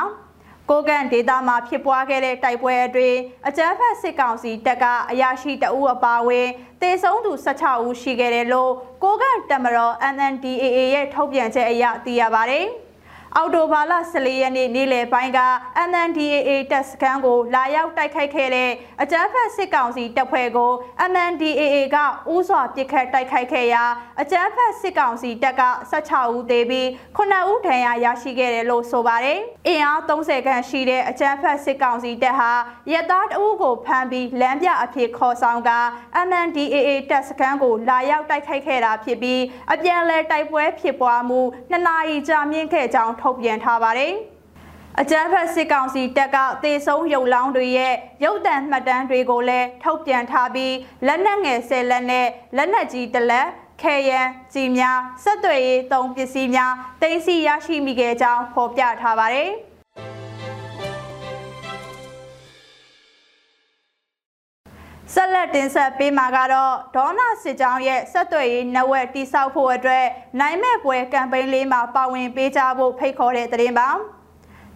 [0.70, 6.46] ကိုကန့်ဒေသမှာဖြစ်ပွားခဲ့တဲ့တိုက်ပွဲအတွင်းအကြမ်းဖက်စစ်ကောင်စီတပ်ကအရာရှိတအူးအပါဝင်
[6.83, 12.66] တေဆုံးသူ16ဦးရှိခဲ့တယ်လို့ကိုကန့်တမတော် NNDAA ရဲ့ထုတ်ပြန်ချက်အရသိရပါတယ်။
[13.36, 15.40] အော်တိုဘာလ14ရက်နေ့နေ့လယ်ပိုင်းက
[15.90, 18.70] MNDAA တပ်စခန်းကိုလာရောက်တိုက်ခိုက်ခဲ့တဲ့
[19.02, 20.72] အကြမ်းဖက်စစ်ကောင်စီတပ်ဖွဲ့ကို
[21.10, 21.96] MNDAA က
[22.34, 23.84] ဥစွာပစ်ခတ်တိုက်ခိုက်ခဲ့ရာ
[24.20, 25.62] အကြမ်းဖက်စစ်ကောင်စီတပ်က
[25.92, 26.86] 16ဦးသေပြီး
[27.16, 32.52] 9ဦးဒဏ်ရာရရှိခဲ့တယ်လို့ဆိုပါတယ်။အင်အား30ခန့်ရှိတဲ့အကြမ်းဖက်စစ်ကောင်စီတပ်ဟာ
[32.92, 35.70] ရဲသားတအုပ်ကိုဖမ်းပြီးလမ်းပြအဖြစ်ခေါ်ဆောင်က
[36.28, 44.14] MNDAA တပ်စခန်းကိုလာရောက်တိုက်ခိုက်ခဲ့တာဖြစ်ပြီးအပြန်အလှန်တိုက်ပွဲဖြစ်ပွားမှုနှစ်နာရီကြာမြင့်ခဲ့ကြောင်းထုတ်ပြန်ထားပါတယ်။
[45.00, 50.74] အကြမ်းဖက်စစ်ကောင်စီတပ်ကသေဆုံးရုပ်လောင်းတွေရဲ့ရုပ်တံမှတ်တမ်းတွေကိုလည်းထုတ်ပြန်ထားပြီး
[51.07, 52.26] လက်နက်ငယ်၁၀လက်နဲ့
[52.57, 53.48] လက်နက်ကြီးတစ်လက်
[53.83, 54.20] ခဲယံ
[54.52, 59.50] ကြီးများဆက်သွယ်ရေးသုံးပစ္စည်းများတင်စီရရှိမိခဲ့ကြောင်းဖော်ပြထားပါတယ်။
[65.14, 70.04] ဆက်လက်တင်ဆက်ပေးမှာကတော့ဒေါနာစစ်ကြောင်းရဲ့ဆက်သွယ်ရေးနက်ဝက်တိစောက်ဖို့အတွက်
[70.40, 73.88] နိုင်မဲ့ပွဲကမ်ပိန်းလေးမှာပါဝင်ပေးကြဖို့ဖိတ်ခေါ်တဲ့သတင်းပါ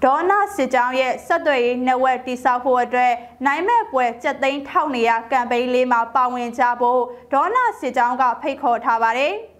[0.04, 3.12] ဒေါနာစစ်ကြောင်းရဲ့ဆက်သွယ်ရေးနက်ဝက်တိစောက်ဖို့အတွက်
[3.46, 7.00] နိုင်မဲ့ပွဲစက်သိန်းထောက်နေရကမ်ပိန်းလေးမှာပါဝင်ကြဖို့
[7.32, 9.34] ဒေါနာစစ်ကြောင်းကဖိတ်ခေါ်ထားပါတယ်။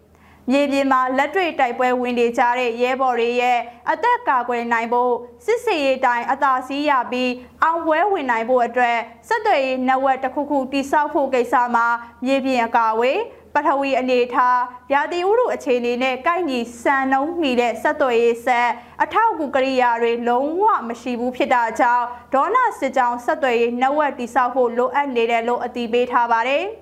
[0.50, 3.59] မြေပြင်မှာလက်တွေ့တိုက်ပွဲဝင်နေကြတဲ့ရဲဘော်တွေရဲ့
[3.90, 5.12] အသက်ကာကွယ်နိုင်ဖို့
[5.44, 11.87] စစ်စေးရေးတိုင်းအသာစီးရပြီးအောင်ပွဲဝင်နိုင်ဖို့အတွက်စစ်တွေနဝက်တစ်ခုခုတိစောက်ဖို့ကိစ္စမှာ
[12.24, 13.20] မြေပြင်အကာအဝေး
[13.55, 14.59] ပထဝီအနေထား
[14.92, 18.68] ရာသီဥတုအခြေအနေနဲ့ကိုက်ညီစံနှုန်းမိတဲ့ဆက်သွယ်ရေးဆက်
[19.02, 26.64] အထောက်အကူကရိယာတွေလုံးဝမရှိဘူးဖြစ်တာကြောင့်ဒေါနာစစ်ကြောင်းဆက်သွယ်ရေးနက်ဝက်တိစောက်ဖို့လိုအပ်နေတယ်လို့အတည်ပြုထားပါတယ်။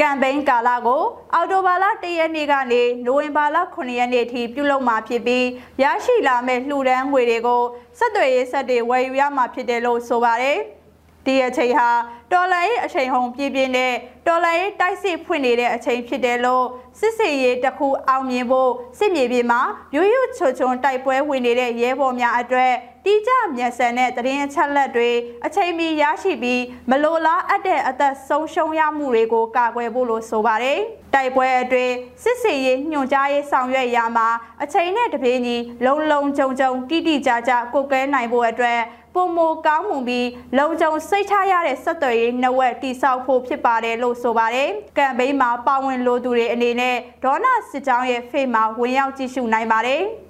[0.00, 1.02] ကမ်ပိန်းကာလကို
[1.34, 5.46] အော်တိုဘာလ၁ရက်နေ့ကနေနိုဝင်ဘာလ9ရက်နေ့ထိပြုလုပ်မှာဖြစ်ပြီး
[5.82, 7.62] ရရှိလာမဲ့လှူဒန်းငွေတွေကို
[7.98, 10.58] ဆက်သွယ်ရေးဆက်တွေဝယ်ယူရမှာဖြစ်တယ်လို့ဆိုပါတယ်။
[11.26, 11.88] ဒီအချိန်ဟာ
[12.32, 13.92] တော်လိုင်းရဲ့အချိန်ဟုန်ပြည့်ပြည့်နဲ့
[14.26, 16.66] တော်လိုင်းရဲ့တိုက်စစ်ဖွင့်နေတဲ့အချိန်ဖြစ်တယ်လို့
[16.98, 19.60] စစ်စေးရေးတစ်ခုအောင်မြင်ဖို့စစ်မြေပြင်မှာ
[19.94, 22.72] ရွရွချွချွန်တိုက်ပွဲဝင်နေတဲ့ရဲဘော်များအတွက်
[23.04, 25.10] တိကျမျက်စံတဲ့တရင်အချက်လက်တွေ
[25.46, 30.80] အချိန်မီရရှိပြီးမလိုလားအပ်တဲ့အသက်ဆုံးရှုံးရမှုတွေကိုကာကွယ်ဖို့လို့ဆိုပါတယ်။
[31.14, 34.28] တိုက်ပွဲအတွင်းစစ်စေးရေးညွှန်ကြားရေးဆောင်ရွက်ရာမှာ
[34.62, 38.80] အချိန်နဲ့တပြေးညီလုံလုံကြုံကြုံတိတိကျကျကိုကဲနိုင်ဖို့အတွက်
[39.14, 50.02] ပုံမကောင်းမှုပြီးလုံခြုံစိတ်ချရတဲ့ဆက်သွယ်ရေးနှဝက်တိစောက်ဖို့ဖြစ်ပါတယ်လို့ဆိုပါတယ်။ကမ်ပိန်းမှာပါဝင်လိုသူတွေအနေနဲ့ဒေါနာစစ်ကြောင်းရဲ့ဖေ့မှာဝင်ရောက်ကြည့်ရှုနိုင်ပါတယ်။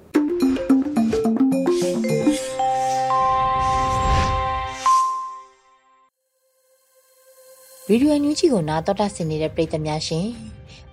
[7.89, 10.27] ဗီဒီယိုအန်ယူဂျီကိုနားတော်တာဆင်နေတဲ့ပရိသတ်များရှင်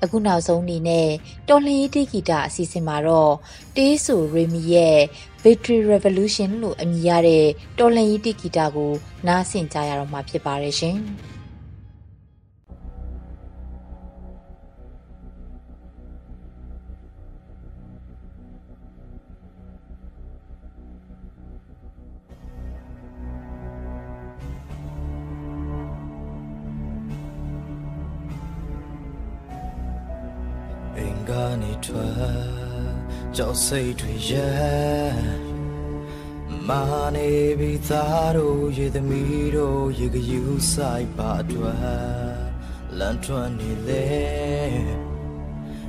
[0.02, 1.08] အခုနောက်ဆုံးအနေနဲ့
[1.48, 3.32] တော်လှန်ရေးတိဂီတာအစီအစဉ်မှာတော့
[3.76, 4.98] တေးဆူရီမီရဲ့
[5.44, 7.44] Victory Revolution လို့အမည်ရတဲ့
[7.78, 8.92] တော်လှန်ရေးတိဂီတာကို
[9.26, 10.98] နားဆင်ကြရတော့မှာဖြစ်ပါတယ်ရှင်။
[31.30, 31.96] ကနေထွ
[33.24, 35.14] က်ကြောက်စိတ်တွေရဲ့
[36.68, 36.82] မာ
[37.16, 41.82] နေပြီသားတို့ရေသမီးတို့ရေကယူဆိုင်ပါအတွက်
[42.98, 44.06] လန်ထွန်းနေလေ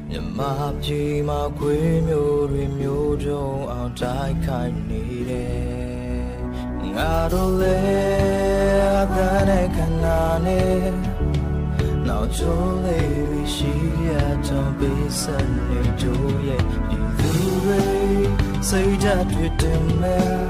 [0.09, 0.39] မြမ
[0.81, 6.35] ပြေမှာခွေးမျိုးတွေမျိုးတုံအောင်တိုက်ခိုက်နေတယ်
[6.95, 7.77] ငါတို့လေ
[9.01, 9.05] အ
[9.49, 10.05] တဲ့ခဏ
[10.45, 11.15] နဲ့
[12.07, 13.73] နောက်ချိုးလေးရှိ
[14.07, 14.09] ရ
[14.47, 16.05] တော့ပေးစံနေကြ
[16.45, 17.31] ရဲ့ဒီ သူ
[17.63, 17.83] တွေ
[18.69, 20.45] စိတ်ဓာတ်တွေတင်မဲ့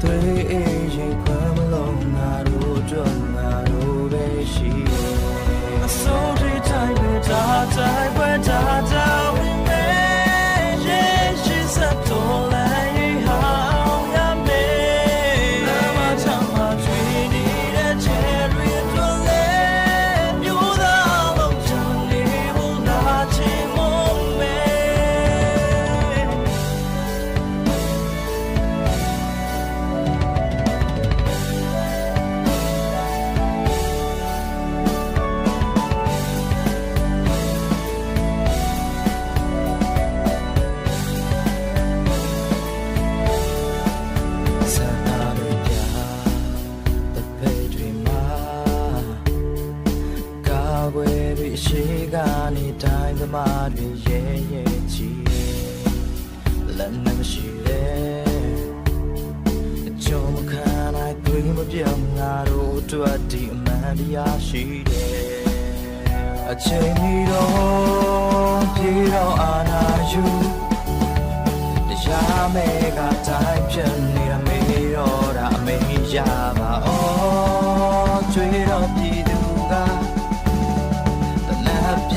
[0.00, 0.18] တွေ
[0.50, 5.14] အေးရင်ခွမ်းမလုံးငါတို့တော့ငါတို့ပဲရှိရဲ့
[5.84, 9.32] အစိုးရတိုင်းပဲဒါတိုင်းပဲဒါတို